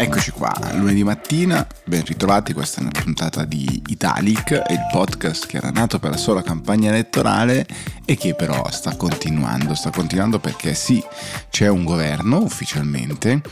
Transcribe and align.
Eccoci 0.00 0.30
qua, 0.30 0.54
lunedì 0.74 1.02
mattina, 1.02 1.66
ben 1.84 2.04
ritrovati, 2.04 2.52
questa 2.52 2.78
è 2.78 2.82
una 2.82 2.92
puntata 2.92 3.44
di 3.44 3.82
Italic, 3.88 4.50
il 4.70 4.86
podcast 4.92 5.48
che 5.48 5.56
era 5.56 5.70
nato 5.70 5.98
per 5.98 6.10
la 6.10 6.16
sola 6.16 6.40
campagna 6.40 6.90
elettorale 6.90 7.66
e 8.04 8.16
che 8.16 8.36
però 8.36 8.70
sta 8.70 8.94
continuando, 8.94 9.74
sta 9.74 9.90
continuando 9.90 10.38
perché 10.38 10.74
sì, 10.74 11.02
c'è 11.50 11.66
un 11.66 11.82
governo 11.82 12.40
ufficialmente 12.40 13.42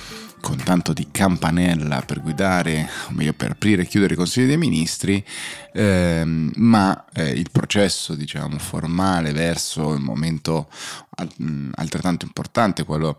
con 0.40 0.56
tanto 0.62 0.92
di 0.92 1.08
campanella 1.10 2.02
per 2.02 2.20
guidare, 2.20 2.88
o 3.08 3.12
meglio 3.12 3.32
per 3.32 3.52
aprire 3.52 3.82
e 3.82 3.86
chiudere 3.86 4.14
i 4.14 4.16
consigli 4.16 4.46
dei 4.46 4.56
ministri, 4.56 5.24
ehm, 5.72 6.52
ma 6.56 7.04
eh, 7.12 7.30
il 7.30 7.50
processo 7.50 8.14
diciamo 8.14 8.58
formale 8.58 9.32
verso 9.32 9.92
il 9.94 10.00
momento 10.00 10.68
altrettanto 11.74 12.26
importante, 12.26 12.84
quello 12.84 13.18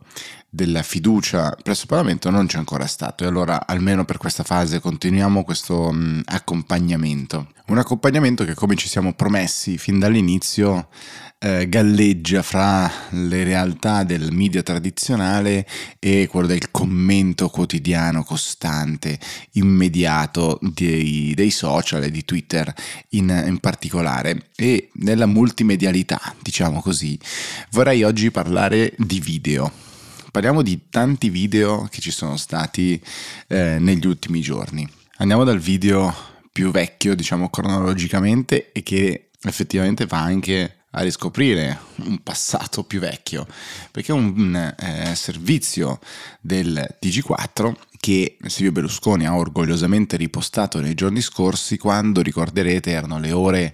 della 0.50 0.84
fiducia 0.84 1.56
presso 1.62 1.82
il 1.82 1.88
Parlamento, 1.88 2.30
non 2.30 2.46
c'è 2.46 2.58
ancora 2.58 2.86
stato 2.86 3.24
e 3.24 3.28
allora 3.28 3.66
almeno 3.66 4.06
per 4.06 4.18
questa 4.18 4.44
fase 4.44 4.80
continuiamo 4.80 5.44
questo 5.44 5.92
mh, 5.92 6.22
accompagnamento. 6.26 7.48
Un 7.68 7.80
accompagnamento 7.80 8.46
che 8.46 8.54
come 8.54 8.76
ci 8.76 8.88
siamo 8.88 9.14
promessi 9.14 9.78
fin 9.78 10.00
dall'inizio 10.00 10.88
eh, 11.40 11.70
galleggia 11.70 12.42
fra 12.42 12.92
le 13.12 13.44
realtà 13.44 14.04
del 14.04 14.32
media 14.32 14.64
tradizionale 14.64 15.68
e 16.00 16.28
quello 16.30 16.48
del 16.48 16.72
commento 16.72 17.50
quotidiano, 17.50 18.24
costante, 18.24 19.20
immediato 19.54 20.60
dei, 20.62 21.34
dei 21.36 21.52
social 21.52 22.04
e 22.04 22.12
di 22.12 22.26
Twitter 22.26 22.74
in, 23.10 23.44
in 23.48 23.60
particolare 23.60 24.48
e 24.56 24.90
nella 24.94 25.26
multimedialità, 25.26 26.20
diciamo 26.42 26.82
così. 26.82 27.20
Vorrei 27.72 28.04
oggi 28.04 28.32
parlare 28.32 28.94
di 28.98 29.20
video 29.20 29.72
parliamo 30.30 30.62
di 30.62 30.82
tanti 30.92 31.30
video 31.30 31.88
che 31.90 32.00
ci 32.00 32.12
sono 32.12 32.38
stati 32.38 33.02
eh, 33.48 33.78
negli 33.80 34.06
ultimi 34.06 34.40
giorni. 34.40 34.88
Andiamo 35.18 35.44
dal 35.44 35.58
video 35.58 36.14
più 36.52 36.70
vecchio, 36.70 37.16
diciamo 37.16 37.50
cronologicamente, 37.50 38.72
e 38.72 38.84
che 38.84 39.30
effettivamente 39.42 40.06
va 40.06 40.22
anche 40.22 40.77
a 40.98 41.02
riscoprire 41.02 41.80
un 41.98 42.24
passato 42.24 42.84
più 42.84 43.00
vecchio, 43.00 43.46
perché 43.92 44.12
è 44.12 44.16
un 44.16 44.56
eh, 44.56 45.14
servizio 45.14 46.00
del 46.42 46.98
TG4 47.00 47.74
che 48.00 48.38
Silvio 48.46 48.72
Berlusconi 48.72 49.26
ha 49.26 49.36
orgogliosamente 49.36 50.18
ripostato 50.18 50.80
nei 50.80 50.94
giorni 50.94 51.22
scorsi 51.22 51.78
quando 51.78 52.22
ricorderete 52.22 52.92
erano 52.92 53.20
le 53.20 53.32
ore 53.32 53.74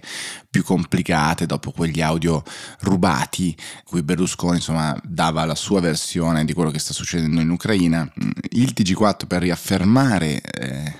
più 0.50 0.62
complicate 0.62 1.46
dopo 1.46 1.72
quegli 1.72 2.00
audio 2.00 2.42
rubati 2.80 3.56
cui 3.84 4.02
Berlusconi 4.02 4.56
insomma 4.56 4.98
dava 5.02 5.44
la 5.44 5.54
sua 5.54 5.80
versione 5.80 6.44
di 6.44 6.52
quello 6.52 6.70
che 6.70 6.78
sta 6.78 6.92
succedendo 6.92 7.40
in 7.40 7.50
Ucraina. 7.50 8.10
Il 8.50 8.72
TG4 8.76 9.26
per 9.26 9.42
riaffermare 9.42 10.40
eh, 10.40 10.94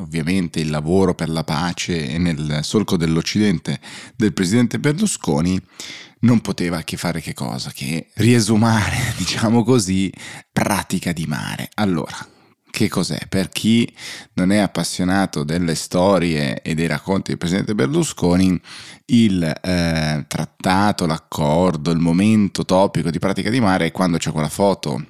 ovviamente 0.00 0.60
il 0.60 0.70
lavoro 0.70 1.14
per 1.14 1.28
la 1.28 1.44
pace 1.44 2.08
e 2.08 2.18
nel 2.18 2.60
solco 2.62 2.96
dell'Occidente 2.96 3.80
del 4.16 4.32
presidente 4.32 4.78
Berlusconi, 4.78 5.60
non 6.20 6.40
poteva 6.40 6.82
che 6.82 6.96
fare 6.96 7.20
che 7.20 7.34
cosa? 7.34 7.70
Che 7.70 8.08
riesumare, 8.14 9.14
diciamo 9.16 9.62
così, 9.62 10.12
pratica 10.52 11.12
di 11.12 11.26
mare. 11.26 11.68
Allora, 11.74 12.16
che 12.70 12.88
cos'è? 12.88 13.18
Per 13.28 13.48
chi 13.48 13.92
non 14.34 14.52
è 14.52 14.58
appassionato 14.58 15.44
delle 15.44 15.74
storie 15.74 16.62
e 16.62 16.74
dei 16.74 16.86
racconti 16.86 17.30
del 17.30 17.38
presidente 17.38 17.74
Berlusconi, 17.74 18.60
il 19.06 19.42
eh, 19.42 20.24
trattato, 20.26 21.06
l'accordo, 21.06 21.90
il 21.90 21.98
momento 21.98 22.64
topico 22.64 23.10
di 23.10 23.18
pratica 23.18 23.50
di 23.50 23.60
mare 23.60 23.86
è 23.86 23.92
quando 23.92 24.18
c'è 24.18 24.30
quella 24.30 24.48
foto, 24.48 25.04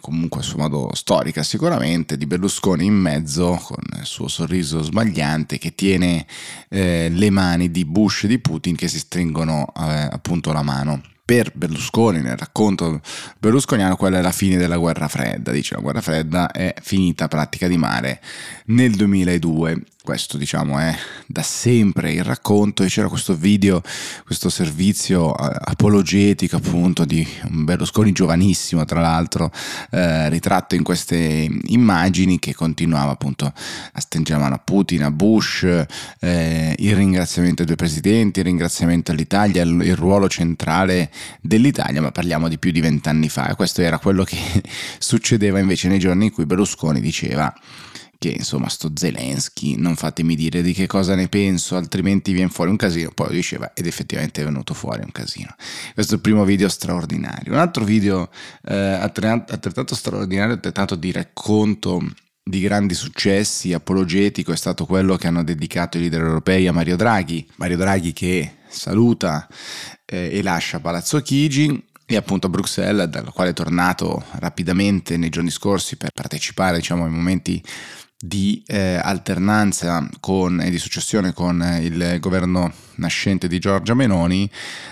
comunque 0.00 0.40
a 0.40 0.42
suo 0.42 0.58
modo 0.58 0.90
storica 0.94 1.42
sicuramente, 1.42 2.16
di 2.16 2.26
Berlusconi 2.26 2.84
in 2.84 2.94
mezzo 2.94 3.60
con 3.62 3.82
il 3.98 4.04
suo 4.04 4.28
sorriso 4.28 4.82
sbagliante 4.82 5.58
che 5.58 5.74
tiene 5.74 6.26
eh, 6.68 7.08
le 7.10 7.30
mani 7.30 7.70
di 7.70 7.84
Bush 7.84 8.24
e 8.24 8.28
di 8.28 8.38
Putin 8.40 8.74
che 8.74 8.88
si 8.88 8.98
stringono 8.98 9.72
eh, 9.76 10.08
appunto 10.10 10.52
la 10.52 10.62
mano 10.62 11.02
per 11.28 11.52
Berlusconi, 11.54 12.22
nel 12.22 12.38
racconto 12.38 13.02
berlusconiano, 13.38 13.96
quella 13.96 14.16
è 14.16 14.22
la 14.22 14.32
fine 14.32 14.56
della 14.56 14.78
guerra 14.78 15.08
fredda. 15.08 15.52
Dice 15.52 15.74
la 15.74 15.82
guerra 15.82 16.00
fredda 16.00 16.50
è 16.50 16.72
finita 16.80 17.28
pratica 17.28 17.68
di 17.68 17.76
mare 17.76 18.22
nel 18.68 18.92
2002 18.92 19.82
questo 20.02 20.38
diciamo 20.38 20.78
è 20.78 20.96
da 21.26 21.42
sempre 21.42 22.12
il 22.12 22.22
racconto 22.22 22.82
e 22.82 22.86
c'era 22.86 23.08
questo 23.08 23.34
video, 23.34 23.82
questo 24.24 24.48
servizio 24.48 25.36
eh, 25.36 25.56
apologetico 25.64 26.56
appunto 26.56 27.04
di 27.04 27.26
un 27.50 27.64
Berlusconi 27.64 28.12
giovanissimo 28.12 28.84
tra 28.84 29.00
l'altro 29.00 29.50
eh, 29.90 30.28
ritratto 30.28 30.76
in 30.76 30.82
queste 30.82 31.48
immagini 31.66 32.38
che 32.38 32.54
continuava 32.54 33.10
appunto 33.10 33.46
a 33.46 34.00
stringere 34.00 34.38
mano 34.38 34.54
a 34.54 34.58
Putin, 34.58 35.02
a 35.02 35.10
Bush, 35.10 35.64
eh, 36.20 36.74
il 36.78 36.94
ringraziamento 36.94 37.62
ai 37.62 37.66
due 37.66 37.76
presidenti, 37.76 38.38
il 38.38 38.46
ringraziamento 38.46 39.10
all'Italia, 39.10 39.62
il, 39.62 39.96
ruolo 39.96 40.28
centrale 40.28 41.10
dell'Italia, 41.40 42.00
ma 42.00 42.12
parliamo 42.12 42.48
di 42.48 42.58
più 42.58 42.70
di 42.70 42.80
vent'anni 42.80 43.28
fa. 43.28 43.48
E 43.48 43.54
questo 43.56 43.82
era 43.82 43.98
quello 43.98 44.22
che 44.22 44.38
succedeva 44.98 45.58
invece 45.58 45.88
nei 45.88 45.98
giorni 45.98 46.26
in 46.26 46.32
cui 46.32 46.46
Berlusconi 46.46 47.00
diceva 47.00 47.52
che 48.18 48.30
insomma 48.30 48.68
sto 48.68 48.90
Zelensky, 48.94 49.76
non 49.76 49.94
fatemi 49.94 50.34
dire 50.34 50.60
di 50.60 50.72
che 50.72 50.86
cosa 50.86 51.14
ne 51.14 51.28
penso, 51.28 51.76
altrimenti 51.76 52.32
viene 52.32 52.50
fuori 52.50 52.70
un 52.70 52.76
casino, 52.76 53.12
poi 53.14 53.30
diceva 53.30 53.72
ed 53.74 53.86
effettivamente 53.86 54.42
è 54.42 54.44
venuto 54.44 54.74
fuori 54.74 55.02
un 55.04 55.12
casino. 55.12 55.54
Questo 55.94 56.14
è 56.14 56.16
il 56.16 56.22
primo 56.22 56.44
video 56.44 56.68
straordinario. 56.68 57.52
Un 57.52 57.58
altro 57.58 57.84
video 57.84 58.28
eh, 58.64 58.74
altrettanto 58.74 59.94
straordinario, 59.94 60.54
altrettanto 60.54 60.96
di 60.96 61.12
racconto 61.12 62.02
di 62.42 62.60
grandi 62.60 62.94
successi, 62.94 63.72
apologetico, 63.72 64.52
è 64.52 64.56
stato 64.56 64.84
quello 64.84 65.16
che 65.16 65.26
hanno 65.26 65.44
dedicato 65.44 65.98
i 65.98 66.00
leader 66.00 66.22
europei 66.22 66.66
a 66.66 66.72
Mario 66.72 66.96
Draghi. 66.96 67.46
Mario 67.56 67.76
Draghi 67.76 68.12
che 68.12 68.56
saluta 68.68 69.46
eh, 70.04 70.30
e 70.32 70.42
lascia 70.42 70.80
Palazzo 70.80 71.20
Chigi 71.20 71.86
e 72.04 72.16
appunto 72.16 72.46
a 72.46 72.50
Bruxelles, 72.50 73.06
dalla 73.06 73.30
quale 73.30 73.50
è 73.50 73.52
tornato 73.52 74.24
rapidamente 74.38 75.18
nei 75.18 75.28
giorni 75.28 75.50
scorsi 75.50 75.96
per 75.96 76.10
partecipare 76.10 76.78
diciamo, 76.78 77.04
ai 77.04 77.10
momenti 77.10 77.62
di 78.20 78.62
eh, 78.66 78.98
alternanza 79.00 80.08
con, 80.18 80.60
e 80.60 80.70
di 80.70 80.78
successione 80.78 81.32
con 81.32 81.64
il 81.80 82.18
governo 82.18 82.72
nascente 82.96 83.46
di 83.46 83.58
Giorgia 83.60 83.94
Meloni, 83.94 84.50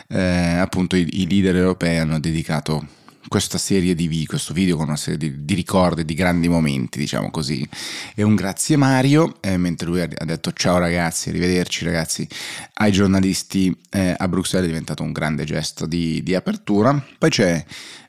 eh, 0.08 0.20
appunto 0.58 0.94
i, 0.94 1.08
i, 1.20 1.28
leader 1.28 1.56
europei 1.56 1.98
hanno 1.98 2.20
dedicato 2.20 2.86
questa 3.28 3.58
serie 3.58 3.94
di 3.94 4.08
video, 4.08 4.26
questo 4.26 4.52
video 4.52 4.76
con 4.76 4.86
una 4.86 4.96
serie 4.96 5.18
di, 5.18 5.44
di 5.44 5.54
ricordi, 5.54 6.04
di 6.04 6.14
grandi 6.14 6.48
momenti, 6.48 6.98
diciamo 6.98 7.30
così. 7.30 7.66
E 8.14 8.22
un 8.22 8.34
grazie 8.34 8.76
Mario, 8.76 9.36
eh, 9.40 9.56
mentre 9.56 9.86
lui 9.86 10.00
ha, 10.00 10.06
detto 10.06 10.52
ciao 10.52 10.78
ragazzi, 10.78 11.28
arrivederci 11.28 11.84
ragazzi 11.84 12.26
ai 12.74 12.92
giornalisti 12.92 13.76
eh, 13.90 14.14
a 14.16 14.28
Bruxelles, 14.28 14.66
è 14.66 14.70
diventato 14.70 15.02
un 15.02 15.12
grande 15.12 15.44
gesto 15.44 15.86
di, 15.86 16.22
di 16.22 16.34
apertura. 16.34 17.04
Poi 17.18 17.30
c'è 17.30 17.64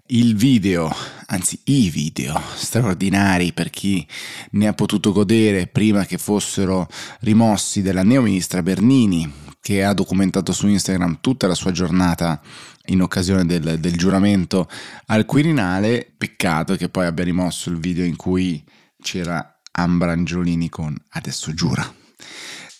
il 0.08 0.36
video, 0.36 0.94
anzi 1.28 1.60
i 1.66 1.90
video 1.90 2.40
straordinari 2.56 3.52
per 3.52 3.70
chi 3.70 4.06
ne 4.52 4.68
ha 4.68 4.74
potuto 4.74 5.12
godere 5.12 5.68
prima 5.68 6.06
che 6.06 6.18
fossero 6.18 6.88
rimossi 7.22 7.82
della 7.82 8.04
neoministra 8.04 8.62
Bernini, 8.64 9.30
che 9.60 9.84
ha 9.84 9.94
documentato 9.94 10.54
su 10.54 10.68
Instagram 10.68 11.18
tutta 11.20 11.48
la 11.48 11.56
sua 11.56 11.72
giornata 11.72 12.42
in 12.88 13.02
occasione 13.02 13.46
del, 13.46 13.80
del 13.80 13.98
giuramento 13.98 14.70
al 15.08 15.26
Quirinale. 15.26 16.12
Peccato 16.18 16.76
che 16.76 16.90
poi 16.90 17.06
abbia 17.06 17.24
rimosso 17.24 17.70
il 17.70 17.78
video 17.78 18.06
in 18.06 18.16
cui 18.16 18.64
c'era 19.02 19.60
Ambra 19.72 20.12
Angiolini 20.12 20.70
con 20.70 20.96
Adesso 21.10 21.54
giura. 21.54 21.94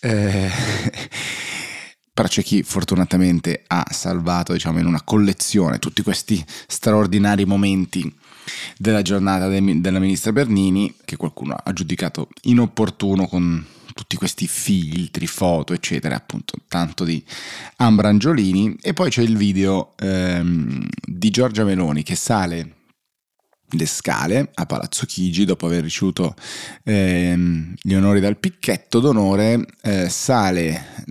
Eh, 0.00 0.50
però 2.18 2.28
c'è 2.28 2.42
chi 2.42 2.64
fortunatamente 2.64 3.62
ha 3.68 3.86
salvato 3.90 4.52
diciamo 4.52 4.80
in 4.80 4.86
una 4.86 5.02
collezione 5.02 5.78
tutti 5.78 6.02
questi 6.02 6.44
straordinari 6.66 7.44
momenti 7.44 8.12
della 8.76 9.02
giornata 9.02 9.46
de- 9.46 9.80
della 9.80 10.00
ministra 10.00 10.32
Bernini 10.32 10.96
che 11.04 11.16
qualcuno 11.16 11.54
ha 11.54 11.72
giudicato 11.72 12.28
inopportuno 12.42 13.28
con 13.28 13.64
tutti 13.98 14.14
questi 14.14 14.46
filtri, 14.46 15.26
foto 15.26 15.72
eccetera 15.72 16.14
appunto 16.14 16.54
tanto 16.68 17.02
di 17.02 17.22
Ambra 17.78 18.08
Angiolini. 18.08 18.76
E 18.80 18.92
poi 18.92 19.10
c'è 19.10 19.22
il 19.22 19.36
video 19.36 19.94
ehm, 19.96 20.86
di 21.04 21.30
Giorgia 21.30 21.64
Meloni 21.64 22.04
che 22.04 22.14
sale 22.14 22.74
le 23.70 23.86
scale 23.86 24.50
a 24.54 24.66
Palazzo 24.66 25.04
Chigi 25.04 25.44
dopo 25.44 25.66
aver 25.66 25.82
ricevuto 25.82 26.36
ehm, 26.84 27.74
gli 27.82 27.92
onori 27.94 28.20
dal 28.20 28.38
picchetto 28.38 29.00
d'onore 29.00 29.66
eh, 29.82 30.08
sale 30.08 31.04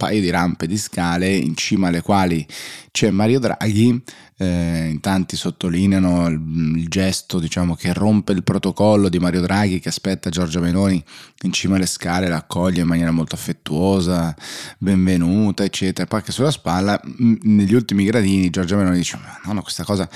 paio 0.00 0.22
di 0.22 0.30
rampe 0.30 0.66
di 0.66 0.78
scale 0.78 1.28
in 1.28 1.54
cima 1.54 1.88
alle 1.88 2.00
quali 2.00 2.46
c'è 2.90 3.10
Mario 3.10 3.38
Draghi. 3.38 4.02
Eh, 4.38 4.88
in 4.88 5.00
tanti 5.00 5.36
sottolineano 5.36 6.26
il, 6.28 6.40
il, 6.76 6.88
gesto 6.88 7.38
diciamo, 7.38 7.74
che 7.74 7.92
rompe 7.92 8.32
il 8.32 8.42
protocollo 8.42 9.10
di 9.10 9.18
Mario 9.18 9.42
Draghi 9.42 9.80
che 9.80 9.90
aspetta 9.90 10.30
Giorgia 10.30 10.60
Meloni 10.60 11.04
in 11.42 11.52
cima 11.52 11.76
alle 11.76 11.84
scale, 11.84 12.28
la 12.28 12.36
accoglie 12.36 12.80
in 12.80 12.86
maniera 12.86 13.10
molto 13.10 13.34
affettuosa, 13.34 14.34
benvenuta, 14.78 15.64
eccetera. 15.64 16.06
Poi 16.06 16.22
che 16.22 16.32
sulla 16.32 16.50
spalla, 16.50 16.98
negli 17.42 17.74
ultimi 17.74 18.06
gradini, 18.06 18.48
Giorgia 18.48 18.76
Meloni 18.76 18.96
dice: 18.96 19.18
no, 19.44 19.52
no, 19.52 19.60
questa 19.60 19.84
cosa 19.84 20.08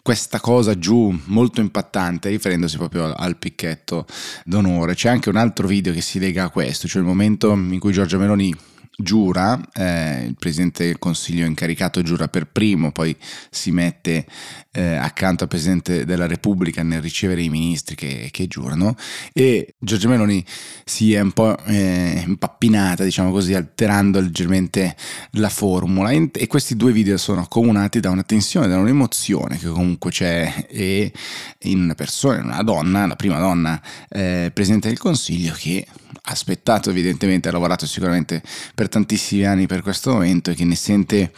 questa 0.00 0.38
cosa 0.38 0.78
giù 0.78 1.12
molto 1.24 1.60
impattante, 1.60 2.28
riferendosi 2.28 2.76
proprio 2.76 3.12
al 3.12 3.36
picchetto 3.36 4.06
d'onore. 4.44 4.94
C'è 4.94 5.08
anche 5.08 5.28
un 5.28 5.36
altro 5.36 5.66
video 5.66 5.92
che 5.92 6.00
si 6.00 6.20
lega 6.20 6.44
a 6.44 6.50
questo, 6.50 6.86
cioè 6.86 7.02
il 7.02 7.08
momento 7.08 7.50
in 7.52 7.80
cui 7.80 7.92
Giorgia 7.92 8.16
Meloni 8.16 8.54
giura, 8.96 9.60
eh, 9.74 10.24
il 10.24 10.36
Presidente 10.38 10.86
del 10.86 10.98
Consiglio 10.98 11.44
incaricato 11.44 12.02
giura 12.02 12.28
per 12.28 12.46
primo, 12.46 12.92
poi 12.92 13.14
si 13.50 13.70
mette 13.70 14.26
eh, 14.72 14.94
accanto 14.94 15.44
al 15.44 15.48
Presidente 15.48 16.04
della 16.04 16.26
Repubblica 16.26 16.82
nel 16.82 17.02
ricevere 17.02 17.42
i 17.42 17.50
ministri 17.50 17.94
che, 17.94 18.28
che 18.30 18.46
giurano. 18.46 18.94
E 19.32 19.74
Giorgia 19.78 20.08
Meloni 20.08 20.44
si 20.84 21.12
è 21.12 21.20
un 21.20 21.32
po' 21.32 21.56
eh, 21.64 22.22
impappinata, 22.26 23.04
diciamo 23.04 23.30
così, 23.30 23.54
alterando 23.54 24.20
leggermente 24.20 24.96
la 25.32 25.50
formula. 25.50 26.10
E 26.10 26.46
questi 26.46 26.76
due 26.76 26.92
video 26.92 27.18
sono 27.18 27.42
accomunati 27.42 28.00
da 28.00 28.10
una 28.10 28.22
tensione, 28.22 28.68
da 28.68 28.78
un'emozione 28.78 29.58
che 29.58 29.68
comunque 29.68 30.10
c'è. 30.10 30.66
E 30.70 31.12
in 31.60 31.80
una 31.80 31.94
persona, 31.94 32.38
in 32.38 32.44
una 32.44 32.62
donna, 32.62 33.06
la 33.06 33.16
prima 33.16 33.38
donna 33.38 33.80
eh, 34.08 34.50
Presidente 34.52 34.88
del 34.88 34.98
Consiglio 34.98 35.54
che 35.56 35.86
aspettato 36.26 36.90
evidentemente, 36.90 37.48
ha 37.48 37.52
lavorato 37.52 37.86
sicuramente 37.86 38.42
per 38.74 38.88
tantissimi 38.88 39.44
anni 39.44 39.66
per 39.66 39.82
questo 39.82 40.12
momento 40.12 40.50
e 40.50 40.54
che 40.54 40.64
ne 40.64 40.76
sente 40.76 41.32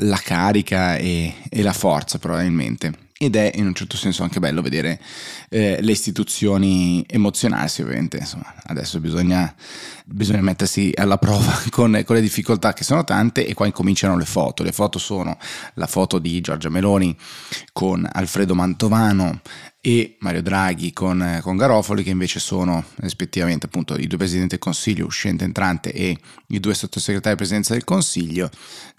la 0.00 0.18
carica 0.22 0.96
e, 0.96 1.34
e 1.48 1.62
la 1.62 1.72
forza 1.72 2.18
probabilmente. 2.18 3.10
Ed 3.22 3.36
è 3.36 3.52
in 3.54 3.66
un 3.66 3.74
certo 3.74 3.96
senso 3.96 4.24
anche 4.24 4.40
bello 4.40 4.62
vedere 4.62 5.00
eh, 5.48 5.78
le 5.80 5.92
istituzioni 5.92 7.04
emozionarsi 7.08 7.82
ovviamente. 7.82 8.16
Insomma 8.16 8.52
adesso 8.64 8.98
bisogna, 8.98 9.54
bisogna 10.04 10.40
mettersi 10.40 10.90
alla 10.96 11.18
prova 11.18 11.56
con, 11.70 12.02
con, 12.04 12.16
le 12.16 12.22
difficoltà 12.22 12.72
che 12.72 12.82
sono 12.82 13.04
tante 13.04 13.46
e 13.46 13.54
qua 13.54 13.66
incominciano 13.66 14.16
le 14.16 14.24
foto. 14.24 14.64
Le 14.64 14.72
foto 14.72 14.98
sono 14.98 15.38
la 15.74 15.86
foto 15.86 16.18
di 16.18 16.40
Giorgia 16.40 16.68
Meloni 16.68 17.16
con 17.72 18.08
Alfredo 18.10 18.56
Mantovano 18.56 19.40
e 19.84 20.14
Mario 20.20 20.42
Draghi 20.42 20.92
con, 20.92 21.40
con, 21.42 21.56
Garofoli 21.56 22.04
che 22.04 22.10
invece 22.10 22.38
sono 22.38 22.84
rispettivamente 22.98 23.66
appunto 23.66 23.96
i 23.96 24.06
due 24.06 24.16
presidenti 24.16 24.50
del 24.50 24.60
Consiglio 24.60 25.06
uscente 25.06 25.42
entrante 25.42 25.92
e 25.92 26.16
i 26.46 26.60
due 26.60 26.72
sottosegretari 26.72 27.34
di 27.34 27.36
presidenza 27.40 27.72
del 27.72 27.82
Consiglio 27.82 28.48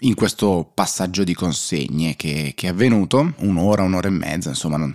in 0.00 0.14
questo 0.14 0.70
passaggio 0.74 1.24
di 1.24 1.32
consegne 1.32 2.16
che, 2.16 2.52
che 2.54 2.66
è 2.66 2.70
avvenuto 2.70 3.32
un'ora, 3.38 3.82
un'ora 3.82 4.08
e 4.08 4.10
mezza 4.10 4.50
insomma 4.50 4.76
non, 4.76 4.94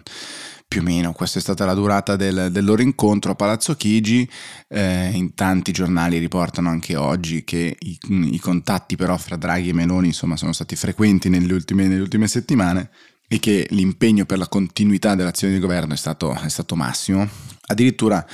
più 0.67 0.81
o 0.81 0.83
meno 0.83 1.11
questa 1.11 1.39
è 1.39 1.41
stata 1.41 1.65
la 1.65 1.73
durata 1.73 2.15
del, 2.15 2.49
del 2.51 2.63
loro 2.63 2.83
incontro 2.83 3.31
a 3.31 3.35
Palazzo 3.35 3.75
Chigi 3.75 4.29
eh, 4.67 5.09
in 5.11 5.33
tanti 5.33 5.71
giornali 5.71 6.19
riportano 6.19 6.69
anche 6.69 6.95
oggi 6.95 7.43
che 7.43 7.75
i, 7.79 7.97
i, 8.09 8.39
contatti 8.39 8.95
però 8.95 9.17
fra 9.17 9.37
Draghi 9.37 9.69
e 9.69 9.73
Meloni 9.73 10.09
insomma 10.09 10.37
sono 10.37 10.53
stati 10.53 10.75
frequenti 10.75 11.29
nelle 11.29 11.51
ultime, 11.51 11.87
nelle 11.87 12.01
ultime 12.01 12.27
settimane 12.27 12.91
e 13.31 13.39
che 13.39 13.67
l'impegno 13.69 14.25
per 14.25 14.39
la 14.39 14.47
continuità 14.47 15.13
dell'azione 15.13 15.53
di 15.53 15.59
governo 15.59 15.93
è 15.93 15.97
stato, 15.97 16.33
è 16.33 16.49
stato 16.49 16.75
massimo. 16.75 17.29
Addirittura 17.67 18.25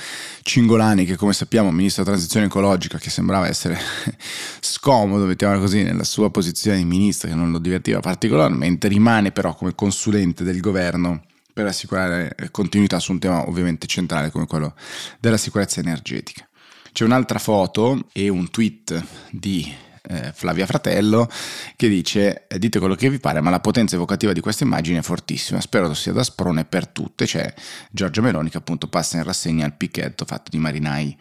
Cingolani, 0.42 1.04
che 1.04 1.16
come 1.16 1.34
sappiamo 1.34 1.70
ministro 1.70 2.02
della 2.02 2.16
transizione 2.16 2.46
ecologica, 2.46 2.96
che 2.96 3.10
sembrava 3.10 3.46
essere 3.46 3.78
scomodo, 4.60 5.26
mettiamola 5.26 5.60
così, 5.60 5.82
nella 5.82 6.04
sua 6.04 6.30
posizione 6.30 6.78
di 6.78 6.86
ministro, 6.86 7.28
che 7.28 7.34
non 7.34 7.50
lo 7.50 7.58
divertiva 7.58 8.00
particolarmente, 8.00 8.88
rimane 8.88 9.32
però 9.32 9.54
come 9.54 9.74
consulente 9.74 10.42
del 10.44 10.60
governo 10.60 11.24
per 11.52 11.66
assicurare 11.66 12.34
continuità 12.50 12.98
su 12.98 13.12
un 13.12 13.18
tema 13.18 13.46
ovviamente 13.46 13.86
centrale 13.86 14.30
come 14.30 14.46
quello 14.46 14.74
della 15.20 15.36
sicurezza 15.36 15.80
energetica. 15.80 16.48
C'è 16.90 17.04
un'altra 17.04 17.38
foto 17.38 18.08
e 18.12 18.30
un 18.30 18.50
tweet 18.50 19.04
di 19.30 19.70
eh, 20.08 20.32
Flavia 20.32 20.66
Fratello, 20.66 21.28
che 21.76 21.88
dice 21.88 22.46
eh, 22.46 22.58
dite 22.58 22.78
quello 22.78 22.94
che 22.94 23.10
vi 23.10 23.18
pare, 23.18 23.40
ma 23.40 23.50
la 23.50 23.60
potenza 23.60 23.96
evocativa 23.96 24.32
di 24.32 24.40
questa 24.40 24.64
immagine 24.64 24.98
è 24.98 25.02
fortissima, 25.02 25.60
spero 25.60 25.92
sia 25.94 26.12
da 26.12 26.22
sprone 26.22 26.64
per 26.64 26.86
tutte, 26.88 27.24
c'è 27.24 27.52
Giorgio 27.90 28.22
Meloni 28.22 28.50
che 28.50 28.58
appunto 28.58 28.88
passa 28.88 29.16
in 29.16 29.24
rassegna 29.24 29.66
il 29.66 29.74
picchetto 29.74 30.24
fatto 30.24 30.50
di 30.50 30.58
marinai 30.58 31.16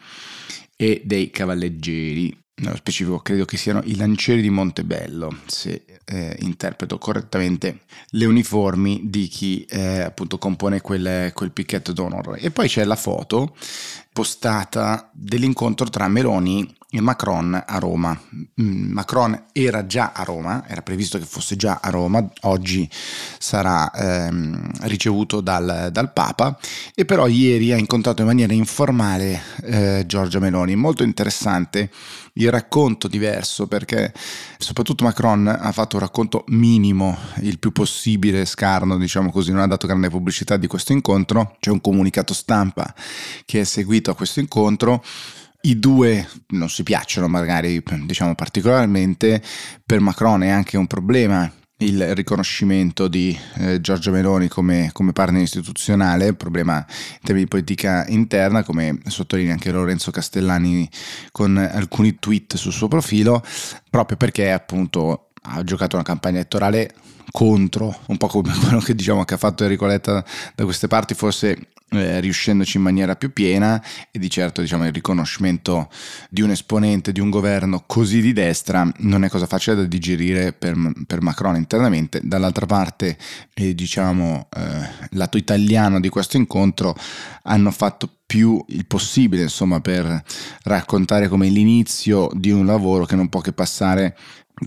e 0.75 1.01
dei 1.05 1.29
cavalleggeri, 1.29 2.43
nello 2.57 2.75
specifico 2.77 3.19
credo 3.19 3.43
che 3.43 3.57
siano 3.57 3.81
i 3.83 3.95
lancieri 3.95 4.41
di 4.41 4.49
Montebello, 4.49 5.39
se 5.45 5.83
eh, 6.05 6.37
interpreto 6.39 6.97
correttamente 6.97 7.81
le 8.11 8.25
uniformi 8.25 9.01
di 9.05 9.27
chi 9.27 9.65
eh, 9.65 10.01
appunto 10.01 10.37
compone 10.37 10.79
quel, 10.79 11.31
quel 11.33 11.51
picchetto 11.51 11.91
d'onore. 11.91 12.39
E 12.39 12.51
poi 12.51 12.67
c'è 12.67 12.85
la 12.85 12.95
foto 12.95 13.55
postata 14.15 15.09
dell'incontro 15.11 15.89
tra 15.89 16.07
Meloni 16.07 16.73
e 16.89 17.01
Macron 17.01 17.61
a 17.67 17.77
Roma. 17.79 18.17
Mm, 18.61 18.91
Macron 18.93 19.47
era 19.51 19.85
già 19.85 20.13
a 20.15 20.23
Roma, 20.23 20.63
era 20.67 20.81
previsto 20.81 21.17
che 21.17 21.25
fosse 21.25 21.57
già 21.57 21.79
a 21.81 21.89
Roma, 21.89 22.25
oggi 22.43 22.89
sarà 23.37 23.91
ehm, 23.91 24.69
ricevuto 24.83 25.41
dal, 25.41 25.89
dal, 25.91 26.13
Papa 26.13 26.57
e 26.93 27.03
però 27.03 27.27
ieri 27.27 27.73
ha 27.73 27.77
incontrato 27.77 28.21
in 28.21 28.27
maniera 28.27 28.53
informale 28.53 29.41
eh, 29.63 30.03
Giorgia 30.07 30.39
Meloni. 30.39 30.77
Molto 30.77 31.03
interessante 31.03 31.89
il 32.37 32.51
racconto 32.51 33.07
diverso 33.07 33.67
perché 33.67 34.13
soprattutto 34.57 35.03
Macron 35.03 35.47
ha 35.47 35.71
fatto 35.71 35.95
un 35.97 36.01
racconto 36.01 36.43
minimo, 36.47 37.17
il 37.41 37.59
più 37.59 37.71
possibile 37.71 38.45
scarno, 38.45 38.97
diciamo 38.97 39.31
così, 39.31 39.51
non 39.51 39.61
ha 39.61 39.67
dato 39.67 39.87
grande 39.87 40.09
pubblicità 40.09 40.57
di 40.57 40.67
questo 40.67 40.93
incontro, 40.93 41.57
c'è 41.59 41.69
un 41.69 41.81
comunicato 41.81 42.33
stampa 42.33 42.93
che 43.45 43.61
è 43.61 43.63
seguito 43.63 44.04
a 44.11 44.15
questo 44.15 44.39
incontro 44.39 45.03
i 45.61 45.79
due 45.79 46.27
non 46.49 46.69
si 46.69 46.83
piacciono 46.83 47.27
magari 47.27 47.81
diciamo 48.03 48.35
particolarmente, 48.35 49.41
per 49.83 49.99
Macron 49.99 50.43
è 50.43 50.49
anche 50.49 50.77
un 50.77 50.87
problema 50.87 51.51
il 51.79 52.15
riconoscimento 52.15 53.09
di 53.09 53.37
eh, 53.55 53.81
Giorgia 53.81 54.09
Meloni 54.09 54.47
come, 54.47 54.91
come, 54.93 55.11
partner 55.11 55.41
istituzionale, 55.41 56.33
problema 56.33 56.77
in 56.77 57.19
termini 57.21 57.43
di 57.43 57.49
politica 57.49 58.05
interna, 58.07 58.63
come 58.63 58.99
sottolinea 59.05 59.53
anche 59.53 59.71
Lorenzo 59.71 60.11
Castellani 60.11 60.89
con 61.31 61.57
alcuni 61.57 62.17
tweet 62.17 62.55
sul 62.55 62.71
suo 62.71 62.87
profilo, 62.87 63.43
proprio 63.89 64.15
perché 64.15 64.51
appunto 64.51 65.31
ha 65.41 65.63
giocato 65.63 65.95
una 65.95 66.05
campagna 66.05 66.37
elettorale 66.37 66.93
contro, 67.31 67.97
un 68.05 68.17
po' 68.17 68.27
come 68.27 68.53
quello 68.57 68.79
che 68.79 68.95
diciamo 68.95 69.25
che 69.25 69.33
ha 69.33 69.37
fatto 69.37 69.63
Enrico 69.63 69.85
Letta 69.85 70.23
da 70.55 70.63
queste 70.63 70.87
parti, 70.87 71.13
forse 71.13 71.73
eh, 71.91 72.19
riuscendoci 72.19 72.77
in 72.77 72.83
maniera 72.83 73.15
più 73.15 73.31
piena 73.31 73.81
e 74.11 74.19
di 74.19 74.29
certo 74.29 74.61
diciamo, 74.61 74.85
il 74.85 74.91
riconoscimento 74.91 75.89
di 76.29 76.41
un 76.41 76.51
esponente 76.51 77.11
di 77.11 77.19
un 77.19 77.29
governo 77.29 77.83
così 77.85 78.21
di 78.21 78.33
destra 78.33 78.89
non 78.97 79.23
è 79.23 79.29
cosa 79.29 79.45
facile 79.45 79.75
da 79.75 79.83
digerire 79.83 80.51
per, 80.53 80.75
per 81.05 81.21
Macron 81.21 81.55
internamente. 81.55 82.21
Dall'altra 82.23 82.65
parte, 82.65 83.17
eh, 83.53 83.75
diciamo, 83.75 84.47
eh, 84.55 85.07
lato 85.11 85.37
italiano 85.37 85.99
di 85.99 86.09
questo 86.09 86.37
incontro 86.37 86.95
hanno 87.43 87.71
fatto 87.71 88.09
più 88.25 88.63
il 88.69 88.87
possibile 88.87 89.43
insomma 89.43 89.79
per 89.81 90.23
raccontare 90.63 91.27
come 91.27 91.47
l'inizio 91.47 92.29
di 92.33 92.49
un 92.49 92.65
lavoro 92.65 93.05
che 93.05 93.15
non 93.15 93.29
può 93.29 93.39
che 93.39 93.53
passare 93.53 94.17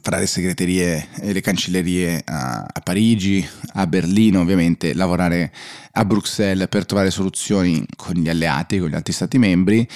tra 0.02 0.18
le 0.18 0.26
segreterie 0.26 1.08
e 1.20 1.32
le 1.32 1.40
cancellerie 1.40 2.22
a, 2.24 2.66
a, 2.70 2.80
Parigi, 2.80 3.46
a 3.74 3.86
Berlino 3.86 4.40
ovviamente, 4.40 4.94
lavorare 4.94 5.52
a 5.92 6.04
Bruxelles 6.04 6.68
per 6.68 6.84
trovare 6.84 7.10
soluzioni 7.10 7.84
con 7.96 8.14
gli 8.14 8.28
alleati, 8.28 8.78
con 8.78 8.88
gli 8.88 8.94
altri 8.94 9.12
stati 9.12 9.38
membri. 9.38 9.88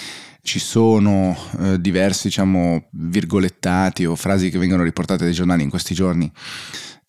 Ci 0.44 0.58
sono 0.58 1.36
eh, 1.60 1.80
diversi, 1.80 2.28
diciamo, 2.28 2.86
virgolettati 2.90 4.04
o 4.04 4.16
frasi 4.16 4.50
che 4.50 4.58
vengono 4.58 4.82
riportate 4.82 5.24
dai 5.24 5.34
giornali 5.34 5.62
in 5.62 5.70
questi 5.70 5.94
giorni 5.94 6.30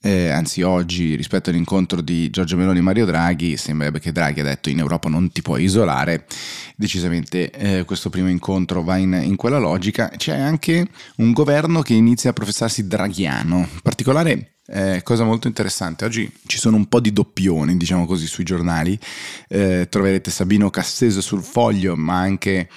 eh, 0.05 0.27
anzi 0.29 0.61
oggi 0.63 1.15
rispetto 1.15 1.49
all'incontro 1.49 2.01
di 2.01 2.29
Giorgio 2.29 2.57
Meloni 2.57 2.79
e 2.79 2.81
Mario 2.81 3.05
Draghi, 3.05 3.55
sembrerebbe 3.55 4.01
che 4.01 4.11
Draghi 4.11 4.41
ha 4.41 4.43
detto 4.43 4.69
in 4.69 4.79
Europa 4.79 5.07
non 5.07 5.31
ti 5.31 5.41
puoi 5.41 5.63
isolare, 5.63 6.25
decisamente 6.75 7.49
eh, 7.51 7.85
questo 7.85 8.09
primo 8.09 8.27
incontro 8.29 8.83
va 8.83 8.97
in, 8.97 9.13
in, 9.23 9.37
quella 9.37 9.59
logica, 9.59 10.11
c'è 10.17 10.37
anche 10.37 10.85
un 11.17 11.31
governo 11.31 11.81
che 11.81 11.93
inizia 11.93 12.31
a 12.31 12.33
professarsi 12.33 12.85
draghiano, 12.85 13.59
in 13.59 13.79
particolare 13.81 14.55
eh, 14.67 14.99
cosa 15.03 15.23
molto 15.23 15.47
interessante, 15.47 16.03
oggi 16.03 16.29
ci 16.47 16.57
sono 16.57 16.75
un 16.75 16.89
po' 16.89 16.99
di 16.99 17.13
doppioni, 17.13 17.77
diciamo 17.77 18.05
così, 18.05 18.27
sui 18.27 18.43
giornali, 18.43 18.99
eh, 19.47 19.87
troverete 19.89 20.31
Sabino 20.31 20.69
Casteso 20.69 21.21
sul 21.21 21.43
foglio, 21.43 21.95
ma 21.95 22.19
anche 22.19 22.67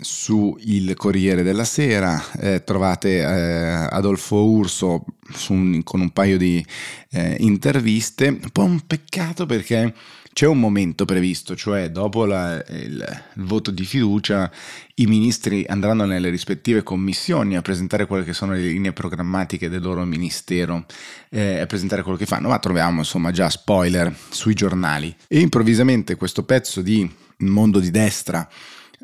su 0.00 0.56
Il 0.60 0.94
Corriere 0.94 1.42
della 1.42 1.64
Sera, 1.64 2.22
eh, 2.40 2.62
trovate 2.64 3.18
eh, 3.18 3.88
Adolfo 3.90 4.44
Urso 4.44 5.04
un, 5.48 5.82
con 5.82 6.00
un 6.00 6.10
paio 6.10 6.38
di 6.38 6.64
eh, 7.10 7.36
interviste, 7.40 8.28
un 8.28 8.50
po' 8.52 8.64
un 8.64 8.86
peccato 8.86 9.46
perché 9.46 9.92
c'è 10.32 10.46
un 10.46 10.60
momento 10.60 11.04
previsto, 11.04 11.56
cioè 11.56 11.90
dopo 11.90 12.24
la, 12.24 12.62
il, 12.68 13.04
il, 13.34 13.44
voto 13.44 13.72
di 13.72 13.84
fiducia 13.84 14.48
i 14.94 15.06
ministri 15.06 15.64
andranno 15.66 16.04
nelle 16.04 16.30
rispettive 16.30 16.84
commissioni 16.84 17.56
a 17.56 17.62
presentare 17.62 18.06
quelle 18.06 18.22
che 18.22 18.32
sono 18.32 18.52
le 18.52 18.60
linee 18.60 18.92
programmatiche 18.92 19.68
del 19.68 19.82
loro 19.82 20.04
ministero, 20.04 20.86
eh, 21.30 21.58
a 21.58 21.66
presentare 21.66 22.02
quello 22.02 22.16
che 22.16 22.26
fanno, 22.26 22.50
ma 22.50 22.58
troviamo 22.60 23.00
insomma 23.00 23.32
già 23.32 23.50
spoiler 23.50 24.14
sui 24.28 24.54
giornali. 24.54 25.12
E 25.26 25.40
improvvisamente 25.40 26.14
questo 26.14 26.44
pezzo 26.44 26.82
di 26.82 27.10
mondo 27.38 27.80
di 27.80 27.90
destra 27.90 28.48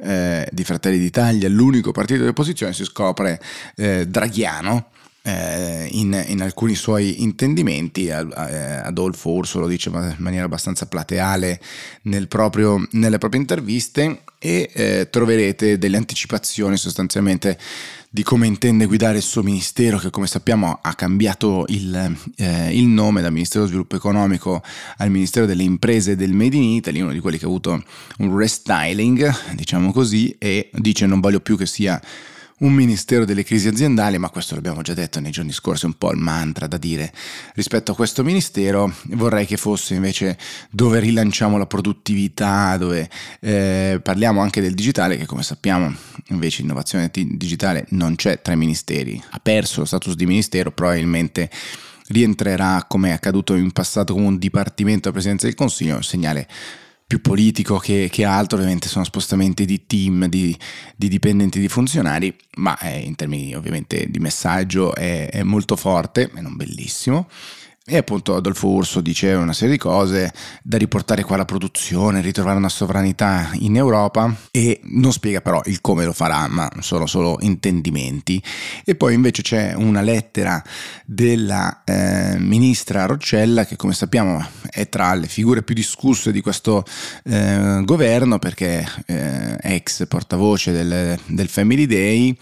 eh, 0.03 0.49
di 0.51 0.65
Fratelli 0.65 0.99
d'Italia, 0.99 1.49
l'unico 1.49 1.93
partito 1.93 2.23
di 2.23 2.29
opposizione, 2.29 2.73
si 2.73 2.85
scopre 2.85 3.41
eh, 3.77 4.07
draghiano 4.07 4.91
eh, 5.27 5.89
in, 5.93 6.23
in, 6.29 6.43
alcuni 6.43 6.75
suoi 6.75 7.23
intendimenti. 7.23 8.11
Adolfo 8.11 9.31
Urso 9.31 9.59
lo 9.59 9.67
dice 9.67 9.89
in 9.89 10.15
maniera 10.19 10.45
abbastanza 10.45 10.87
plateale 10.87 11.61
nel 12.03 12.29
proprio, 12.29 12.87
nelle 12.91 13.17
proprie 13.17 13.41
interviste 13.41 14.21
e 14.39 14.71
eh, 14.75 15.09
troverete 15.11 15.79
delle 15.79 15.97
anticipazioni 15.97 16.77
sostanzialmente 16.77 17.59
di 18.11 18.23
come 18.23 18.47
intende 18.47 18.85
guidare 18.85 19.17
il 19.17 19.23
suo 19.23 19.43
ministero 19.43 19.99
che 19.99 20.11
come 20.11 20.27
sappiamo 20.27 20.79
ha 20.83 20.95
cambiato 20.95 21.65
il, 21.69 22.17
eh, 22.37 22.77
il, 22.77 22.85
nome 22.85 23.23
dal 23.23 23.33
Ministero 23.33 23.61
dello 23.61 23.73
Sviluppo 23.73 23.97
Economico 23.97 24.63
al 24.99 25.11
Ministero 25.11 25.47
delle 25.47 25.65
Imprese 25.65 26.15
del 26.15 26.33
Made 26.33 26.55
in 26.55 26.63
Italy, 26.63 27.01
uno 27.01 27.13
di 27.13 27.19
quelli 27.19 27.39
che 27.39 27.47
ha 27.47 27.49
avuto 27.49 27.83
un 28.19 28.37
restyling, 28.37 29.55
diciamo 29.55 29.91
così, 29.91 30.37
e 30.39 30.71
dice 30.75 31.07
non 31.07 31.19
voglio 31.19 31.41
più 31.41 31.57
che 31.57 31.67
sia 31.67 32.01
un 32.59 32.73
ministero 32.73 33.25
delle 33.25 33.43
crisi 33.43 33.69
aziendali, 33.69 34.17
ma 34.19 34.31
questo 34.31 34.55
l'abbiamo 34.55 34.83
già 34.83 34.95
detto 34.95 35.19
nei 35.19 35.33
giorni 35.33 35.53
scorsi, 35.53 35.85
è 35.85 35.89
un 35.89 35.99
po' 35.99 36.13
il 36.13 36.19
mantra 36.19 36.67
da 36.67 36.77
dire 36.77 37.13
rispetto 37.55 37.93
a 37.93 37.95
questo 37.95 38.23
ministero. 38.23 38.93
Vorrei 39.11 39.47
che 39.47 39.57
fosse 39.57 39.95
invece 39.95 40.39
dove 40.71 41.01
rilanciamo 41.01 41.59
la 41.59 41.67
produttività, 41.67 42.77
dove 42.77 43.09
eh, 43.41 44.01
parliamo 44.03 44.41
anche 44.41 44.61
del 44.61 44.75
digitale, 44.75 45.17
che 45.17 45.27
come 45.27 45.43
sappiamo 45.43 45.93
invece 46.29 46.63
innovazione 46.63 47.11
digitale 47.13 47.87
non 47.91 48.15
c'è 48.15 48.41
tra 48.41 48.53
i 48.53 48.57
ministeri, 48.57 49.21
ha 49.31 49.41
perso 49.41 49.81
lo 49.81 49.87
status 49.87 50.15
di 50.15 50.27
ministero, 50.27 50.71
probabilmente 50.71 51.51
rientrerà 52.09 52.85
come 52.87 53.11
è 53.11 53.13
accaduto 53.13 53.55
in 53.55 53.73
passato 53.73 54.13
come 54.13 54.27
un 54.27 54.39
dipartimento 54.39 55.01
della 55.03 55.15
Presidenza 55.15 55.47
del 55.47 55.55
Consiglio, 55.55 55.97
un 55.97 56.03
segnale 56.03 56.47
più 57.07 57.21
politico 57.21 57.79
che, 57.79 58.09
che, 58.11 58.25
altro, 58.25 58.57
ovviamente 58.57 58.89
sono 58.89 59.05
spostamenti 59.05 59.65
di 59.65 59.87
team, 59.87 60.27
di, 60.27 60.57
di 60.97 61.09
dipendenti, 61.09 61.61
di 61.61 61.69
funzionari, 61.69 62.35
ma 62.57 62.79
eh, 62.79 62.99
in 63.01 63.15
termini 63.15 63.55
ovviamente 63.55 64.09
di 64.09 64.19
messaggio 64.19 64.95
è, 64.95 65.29
è 65.31 65.43
molto 65.43 65.77
forte 65.77 66.31
e 66.35 66.41
non 66.41 66.57
bellissimo. 66.57 67.29
E 67.87 67.99
appunto 67.99 68.35
Adolfo 68.35 68.69
Urso 68.69 69.03
dice 69.03 69.35
una 69.35 69.53
serie 69.53 69.73
di 69.75 69.79
cose 69.79 70.33
da 70.63 70.79
riportare 70.79 71.23
qua 71.23 71.35
alla 71.35 71.45
produzione, 71.45 72.23
ritrovare 72.23 72.57
una 72.57 72.71
sovranità 72.71 73.51
in 73.57 73.77
Europa 73.77 74.35
e 74.51 74.81
non 74.85 75.13
spiega 75.13 75.43
però 75.43 75.61
il 75.67 75.83
come 75.83 76.07
lo 76.07 76.15
farà, 76.15 76.49
ma 76.49 76.67
sono 76.81 77.05
solo 77.05 77.37
intendimenti. 77.41 78.43
E 78.87 78.95
poi 78.95 79.13
invece 79.13 79.43
c'è 79.43 79.75
una 79.75 80.01
lettera 80.01 80.63
della 81.05 81.83
eh, 81.85 82.39
ministra 82.39 83.05
Roccella 83.05 83.67
che 83.67 83.77
come 83.77 83.93
sappiamo 83.93 84.43
è 84.71 84.89
tra 84.89 85.13
le 85.13 85.27
figure 85.27 85.63
più 85.63 85.75
discusse 85.75 86.33
di 86.33 86.41
questo 86.41 86.85
eh, 87.25 87.83
governo 87.85 88.39
perché 88.39 88.83
eh, 89.05 89.59
ex 89.61 90.07
portavoce 90.09 90.73
del, 90.73 91.19
del 91.27 91.49
Family 91.49 91.85
Day 91.85 92.35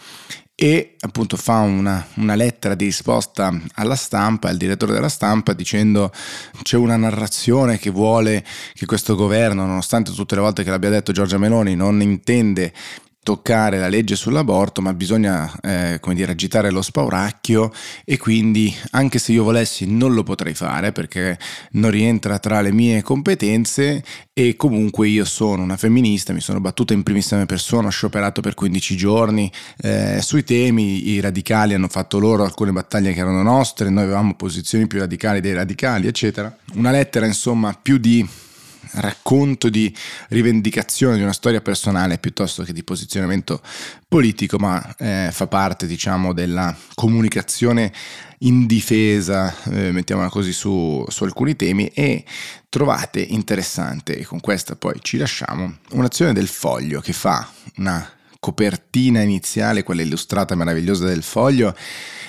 e 0.54 0.96
appunto 1.00 1.36
fa 1.36 1.60
una, 1.60 2.06
una, 2.16 2.34
lettera 2.34 2.74
di 2.74 2.84
risposta 2.84 3.52
alla 3.74 3.96
stampa, 3.96 4.48
al 4.48 4.56
direttore 4.56 4.92
della 4.92 5.08
stampa, 5.08 5.54
dicendo 5.54 6.12
c'è 6.62 6.76
una 6.76 6.96
narrazione 6.96 7.78
che 7.78 7.90
vuole 7.90 8.44
che 8.74 8.86
questo 8.86 9.14
governo, 9.14 9.66
nonostante 9.66 10.12
tutte 10.12 10.34
le 10.34 10.40
volte 10.42 10.62
che 10.62 10.70
l'abbia 10.70 10.90
detto 10.90 11.12
Giorgia 11.12 11.38
Meloni, 11.38 11.74
non 11.74 12.00
intende 12.02 12.72
toccare 13.22 13.78
la 13.78 13.88
legge 13.88 14.16
sull'aborto, 14.16 14.82
ma 14.82 14.92
bisogna 14.92 15.50
eh, 15.60 15.98
come 16.00 16.16
dire, 16.16 16.32
agitare 16.32 16.70
lo 16.70 16.82
spauracchio 16.82 17.70
e 18.04 18.18
quindi 18.18 18.74
anche 18.90 19.20
se 19.20 19.30
io 19.30 19.44
volessi 19.44 19.86
non 19.86 20.12
lo 20.12 20.24
potrei 20.24 20.54
fare 20.54 20.90
perché 20.90 21.38
non 21.72 21.92
rientra 21.92 22.40
tra 22.40 22.60
le 22.60 22.72
mie 22.72 23.02
competenze 23.02 24.02
e 24.32 24.56
comunque 24.56 25.06
io 25.06 25.24
sono 25.24 25.62
una 25.62 25.76
femminista, 25.76 26.32
mi 26.32 26.40
sono 26.40 26.60
battuta 26.60 26.94
in 26.94 27.04
primissima 27.04 27.46
persona, 27.46 27.86
ho 27.86 27.90
scioperato 27.90 28.40
per 28.40 28.54
15 28.54 28.96
giorni 28.96 29.50
eh, 29.82 30.18
sui 30.20 30.42
temi, 30.42 31.10
i 31.10 31.20
radicali 31.20 31.74
hanno 31.74 31.88
fatto 31.88 32.18
loro 32.18 32.42
alcune 32.42 32.72
battaglie 32.72 33.12
che 33.12 33.20
erano 33.20 33.42
nostre, 33.42 33.88
noi 33.88 34.02
avevamo 34.02 34.34
posizioni 34.34 34.88
più 34.88 34.98
radicali 34.98 35.40
dei 35.40 35.54
radicali, 35.54 36.08
eccetera. 36.08 36.54
Una 36.74 36.90
lettera 36.90 37.26
insomma 37.26 37.78
più 37.80 37.98
di 37.98 38.26
racconto 38.94 39.68
di 39.68 39.94
rivendicazione 40.28 41.16
di 41.16 41.22
una 41.22 41.32
storia 41.32 41.60
personale 41.60 42.18
piuttosto 42.18 42.62
che 42.62 42.72
di 42.72 42.82
posizionamento 42.82 43.60
politico, 44.06 44.58
ma 44.58 44.94
eh, 44.96 45.28
fa 45.32 45.46
parte, 45.46 45.86
diciamo, 45.86 46.32
della 46.32 46.76
comunicazione 46.94 47.92
indifesa, 48.38 49.54
eh, 49.64 49.92
mettiamola 49.92 50.28
così, 50.28 50.52
su, 50.52 51.04
su 51.08 51.24
alcuni 51.24 51.56
temi. 51.56 51.86
E 51.88 52.24
trovate 52.68 53.20
interessante, 53.20 54.16
e 54.16 54.24
con 54.24 54.40
questa 54.40 54.76
poi 54.76 54.98
ci 55.00 55.16
lasciamo, 55.16 55.78
un'azione 55.90 56.32
del 56.32 56.48
foglio 56.48 57.00
che 57.00 57.12
fa 57.12 57.50
una 57.76 58.10
copertina 58.42 59.22
iniziale, 59.22 59.84
quella 59.84 60.02
illustrata 60.02 60.56
meravigliosa 60.56 61.04
del 61.04 61.22
foglio, 61.22 61.76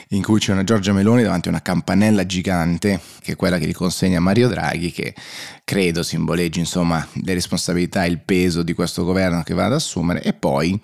in 0.10 0.22
cui 0.22 0.40
c'è 0.40 0.52
una 0.52 0.64
Giorgia 0.64 0.94
Meloni 0.94 1.24
davanti 1.24 1.48
a 1.48 1.52
una 1.52 1.64
campanella 1.64 2.24
gigante, 2.28 3.00
che 3.20 3.32
è 3.32 3.36
quella 3.36 3.58
che 3.58 3.66
gli 3.66 3.74
consegna 3.74 4.20
Mario 4.20 4.48
Draghi, 4.48 4.92
che 4.92 5.16
credo 5.64 6.04
simboleggi 6.04 6.60
insomma 6.60 7.04
le 7.24 7.34
responsabilità 7.34 8.04
e 8.04 8.10
il 8.10 8.20
peso 8.20 8.62
di 8.62 8.74
questo 8.74 9.04
governo 9.04 9.42
che 9.42 9.56
va 9.56 9.66
ad 9.66 9.74
assumere, 9.74 10.22
e 10.22 10.34
poi 10.34 10.80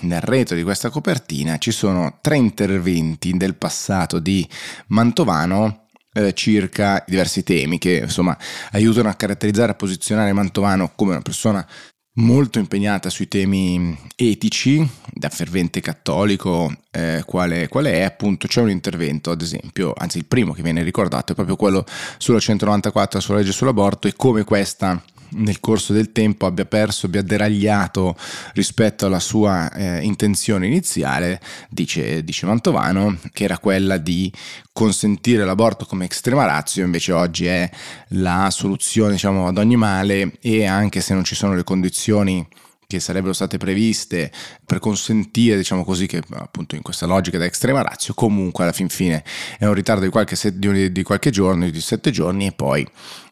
nel 0.00 0.22
retro 0.22 0.56
di 0.56 0.62
questa 0.62 0.88
copertina 0.88 1.58
ci 1.58 1.70
sono 1.70 2.16
tre 2.22 2.38
interventi 2.38 3.36
del 3.36 3.56
passato 3.56 4.20
di 4.20 4.48
Mantovano 4.86 5.88
eh, 6.14 6.34
circa 6.34 7.02
diversi 7.06 7.42
temi 7.42 7.78
che 7.78 8.00
insomma 8.04 8.36
aiutano 8.72 9.08
a 9.08 9.14
caratterizzare 9.14 9.68
e 9.68 9.72
a 9.72 9.76
posizionare 9.76 10.32
Mantovano 10.32 10.92
come 10.94 11.12
una 11.12 11.22
persona 11.22 11.66
molto 12.14 12.58
impegnata 12.58 13.08
sui 13.08 13.28
temi 13.28 13.96
etici, 14.16 14.86
da 15.12 15.30
fervente 15.30 15.80
cattolico, 15.80 16.72
eh, 16.90 17.22
quale, 17.24 17.68
quale, 17.68 17.92
è 17.92 18.02
appunto, 18.02 18.46
c'è 18.46 18.60
un 18.60 18.70
intervento 18.70 19.30
ad 19.30 19.40
esempio, 19.40 19.94
anzi 19.96 20.18
il 20.18 20.26
primo 20.26 20.52
che 20.52 20.62
viene 20.62 20.82
ricordato 20.82 21.32
è 21.32 21.34
proprio 21.34 21.56
quello 21.56 21.84
sulla 22.18 22.38
194 22.40 23.20
sulla 23.20 23.38
legge 23.38 23.52
sull'aborto 23.52 24.08
e 24.08 24.14
come 24.14 24.44
questa 24.44 25.02
nel 25.34 25.60
corso 25.60 25.92
del 25.92 26.12
tempo 26.12 26.46
abbia 26.46 26.64
perso, 26.64 27.06
abbia 27.06 27.22
deragliato 27.22 28.16
rispetto 28.54 29.06
alla 29.06 29.20
sua 29.20 29.70
eh, 29.72 30.02
intenzione 30.02 30.66
iniziale, 30.66 31.40
dice, 31.68 32.24
dice 32.24 32.46
Mantovano, 32.46 33.18
che 33.32 33.44
era 33.44 33.58
quella 33.58 33.96
di 33.96 34.32
consentire 34.72 35.44
l'aborto 35.44 35.84
come 35.84 36.08
estrema 36.08 36.44
razio, 36.44 36.84
invece 36.84 37.12
oggi 37.12 37.46
è 37.46 37.70
la 38.08 38.48
soluzione 38.50 39.12
diciamo, 39.12 39.46
ad 39.46 39.58
ogni 39.58 39.76
male 39.76 40.32
e 40.40 40.64
anche 40.66 41.00
se 41.00 41.14
non 41.14 41.24
ci 41.24 41.34
sono 41.34 41.54
le 41.54 41.64
condizioni 41.64 42.46
che 42.92 43.00
sarebbero 43.00 43.32
state 43.32 43.56
previste 43.56 44.30
per 44.66 44.78
consentire, 44.78 45.56
diciamo 45.56 45.82
così, 45.82 46.06
che 46.06 46.22
appunto 46.32 46.74
in 46.74 46.82
questa 46.82 47.06
logica 47.06 47.38
da 47.38 47.46
estrema 47.46 47.80
razio, 47.80 48.12
comunque 48.12 48.64
alla 48.64 48.72
fin 48.72 48.88
fine 48.88 49.24
è 49.58 49.64
un 49.64 49.72
ritardo 49.72 50.04
di 50.04 50.10
qualche, 50.10 50.36
set, 50.36 50.54
di, 50.54 50.92
di 50.92 51.02
qualche 51.02 51.30
giorno, 51.30 51.68
di 51.68 51.80
sette 51.80 52.10
giorni 52.10 52.46
e 52.46 52.52
poi 52.52 52.86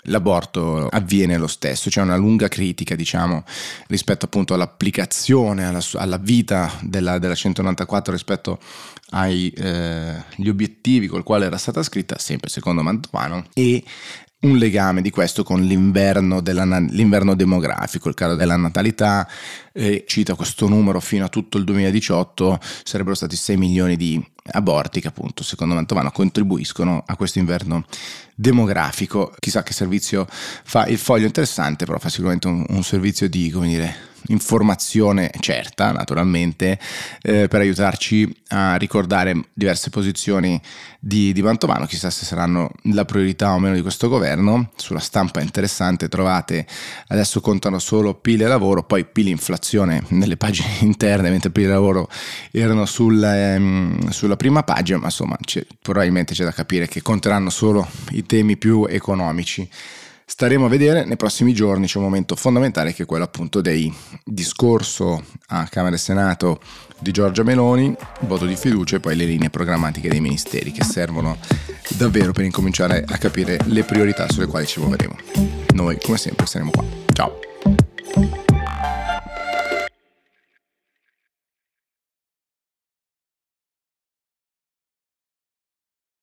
l'aborto 0.04 0.88
avviene 0.88 1.36
lo 1.36 1.46
stesso, 1.46 1.90
c'è 1.90 2.00
una 2.00 2.16
lunga 2.16 2.48
critica 2.48 2.94
diciamo 2.94 3.44
rispetto 3.88 4.24
appunto 4.24 4.54
all'applicazione, 4.54 5.66
alla, 5.66 5.80
alla 5.94 6.16
vita 6.16 6.72
della, 6.82 7.18
della, 7.18 7.34
194 7.34 8.12
rispetto 8.12 8.58
agli 9.10 9.52
eh, 9.56 10.24
obiettivi 10.46 11.06
col 11.06 11.22
quale 11.22 11.46
era 11.46 11.58
stata 11.58 11.82
scritta, 11.82 12.16
sempre 12.18 12.48
secondo 12.48 12.82
Mantovano, 12.82 13.44
e 13.54 13.82
un 14.40 14.56
legame 14.56 15.02
di 15.02 15.10
questo 15.10 15.42
con 15.42 15.60
l'inverno, 15.62 16.40
l'inverno 16.40 17.34
demografico, 17.34 18.08
il 18.08 18.14
calo 18.14 18.36
della 18.36 18.56
natalità, 18.56 19.28
eh, 19.72 20.04
cita 20.06 20.34
questo 20.34 20.66
numero 20.66 20.98
fino 21.00 21.26
a 21.26 21.28
tutto 21.28 21.58
il 21.58 21.64
2018 21.64 22.58
sarebbero 22.82 23.14
stati 23.14 23.36
6 23.36 23.56
milioni 23.58 23.96
di 23.96 24.22
aborti 24.52 25.00
che 25.00 25.08
appunto 25.08 25.42
secondo 25.44 25.74
Mantovano 25.74 26.10
contribuiscono 26.10 27.02
a 27.06 27.16
questo 27.16 27.38
inverno 27.38 27.84
demografico. 28.40 29.34
Chissà 29.38 29.62
che 29.62 29.74
servizio 29.74 30.26
fa 30.28 30.86
il 30.86 30.98
foglio 30.98 31.26
interessante, 31.26 31.84
però 31.84 31.98
fa 31.98 32.08
sicuramente 32.08 32.48
un, 32.48 32.64
un 32.68 32.82
servizio 32.82 33.28
di, 33.28 33.50
come 33.50 33.68
dire, 33.68 34.08
informazione 34.28 35.30
certa, 35.40 35.92
naturalmente, 35.92 36.78
eh, 37.22 37.48
per 37.48 37.60
aiutarci 37.60 38.42
a 38.48 38.76
ricordare 38.76 39.48
diverse 39.52 39.90
posizioni 39.90 40.60
di, 40.98 41.32
di 41.32 41.42
Mantovano. 41.42 41.86
Chissà 41.86 42.10
se 42.10 42.24
saranno 42.24 42.70
la 42.84 43.04
priorità 43.04 43.52
o 43.52 43.58
meno 43.58 43.74
di 43.74 43.82
questo 43.82 44.08
governo. 44.08 44.70
Sulla 44.76 44.98
stampa 44.98 45.40
interessante 45.40 46.08
trovate, 46.08 46.66
adesso 47.08 47.40
contano 47.40 47.78
solo 47.78 48.14
PIL 48.14 48.42
e 48.42 48.46
lavoro, 48.46 48.84
poi 48.84 49.04
PIL 49.04 49.28
e 49.28 49.30
inflazione 49.30 50.02
nelle 50.08 50.36
pagine 50.36 50.68
interne, 50.80 51.30
mentre 51.30 51.50
PIL 51.50 51.64
e 51.64 51.68
lavoro 51.68 52.08
erano 52.50 52.84
sul, 52.84 53.22
ehm, 53.22 54.10
sulla 54.10 54.36
prima 54.36 54.62
pagina, 54.62 54.98
ma 54.98 55.06
insomma 55.06 55.36
c'è, 55.40 55.64
probabilmente 55.80 56.34
c'è 56.34 56.44
da 56.44 56.52
capire 56.52 56.86
che 56.86 57.02
conteranno 57.02 57.50
solo 57.50 57.88
i 58.10 58.24
temi 58.30 58.56
più 58.56 58.86
economici. 58.88 59.68
Staremo 60.24 60.66
a 60.66 60.68
vedere 60.68 61.04
nei 61.04 61.16
prossimi 61.16 61.52
giorni, 61.52 61.88
c'è 61.88 61.98
un 61.98 62.04
momento 62.04 62.36
fondamentale 62.36 62.94
che 62.94 63.02
è 63.02 63.06
quello 63.06 63.24
appunto 63.24 63.60
del 63.60 63.92
discorso 64.24 65.24
a 65.48 65.66
Camera 65.68 65.96
e 65.96 65.98
Senato 65.98 66.60
di 67.00 67.10
Giorgia 67.10 67.42
Meloni, 67.42 67.92
voto 68.20 68.46
di 68.46 68.54
fiducia 68.54 68.94
e 68.94 69.00
poi 69.00 69.16
le 69.16 69.24
linee 69.24 69.50
programmatiche 69.50 70.08
dei 70.08 70.20
ministeri 70.20 70.70
che 70.70 70.84
servono 70.84 71.38
davvero 71.96 72.30
per 72.30 72.44
incominciare 72.44 73.04
a 73.04 73.18
capire 73.18 73.58
le 73.64 73.82
priorità 73.82 74.30
sulle 74.30 74.46
quali 74.46 74.66
ci 74.66 74.78
muoveremo. 74.78 75.16
Noi 75.72 75.98
come 76.00 76.16
sempre 76.16 76.46
saremo 76.46 76.70
qua. 76.70 76.84
Ciao! 77.12 78.49